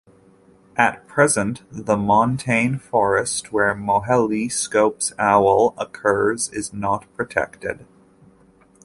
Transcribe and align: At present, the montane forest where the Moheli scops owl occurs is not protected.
At 0.77 1.05
present, 1.07 1.61
the 1.71 1.95
montane 1.95 2.79
forest 2.79 3.51
where 3.53 3.75
the 3.75 3.79
Moheli 3.79 4.51
scops 4.51 5.13
owl 5.19 5.75
occurs 5.77 6.49
is 6.49 6.73
not 6.73 7.05
protected. 7.15 7.85